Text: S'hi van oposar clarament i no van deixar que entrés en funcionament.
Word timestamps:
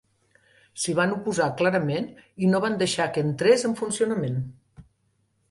S'hi 0.83 0.95
van 0.99 1.13
oposar 1.15 1.49
clarament 1.59 2.07
i 2.47 2.49
no 2.55 2.63
van 2.65 2.79
deixar 2.81 3.07
que 3.19 3.25
entrés 3.27 3.69
en 3.71 3.79
funcionament. 3.83 4.43